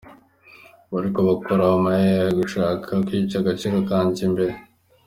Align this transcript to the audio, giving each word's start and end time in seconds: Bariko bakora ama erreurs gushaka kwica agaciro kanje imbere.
Bariko 0.91 1.19
bakora 1.29 1.63
ama 1.75 1.91
erreurs 2.05 2.37
gushaka 2.39 2.89
kwica 3.05 3.35
agaciro 3.39 3.77
kanje 3.89 4.21
imbere. 4.29 4.53